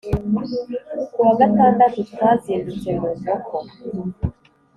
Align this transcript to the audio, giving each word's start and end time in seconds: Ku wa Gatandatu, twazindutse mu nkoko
Ku 1.11 1.17
wa 1.27 1.33
Gatandatu, 1.41 1.99
twazindutse 2.09 2.87
mu 2.99 3.07
nkoko 3.17 3.55